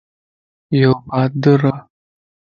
[0.79, 1.61] يو بھادرَ